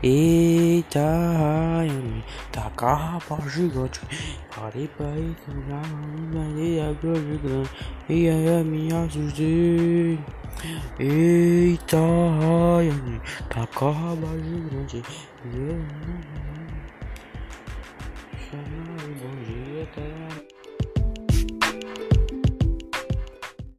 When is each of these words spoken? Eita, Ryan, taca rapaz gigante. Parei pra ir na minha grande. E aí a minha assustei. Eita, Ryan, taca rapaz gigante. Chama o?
Eita, 0.00 1.00
Ryan, 1.00 2.22
taca 2.52 2.94
rapaz 2.94 3.52
gigante. 3.52 4.00
Parei 4.54 4.86
pra 4.96 5.06
ir 5.06 5.36
na 5.66 6.44
minha 6.54 6.92
grande. 7.02 7.68
E 8.08 8.28
aí 8.28 8.60
a 8.60 8.62
minha 8.62 9.04
assustei. 9.04 10.20
Eita, 11.00 11.96
Ryan, 11.96 13.20
taca 13.48 13.90
rapaz 13.90 14.40
gigante. 14.44 15.02
Chama 18.48 18.94
o? 18.94 18.97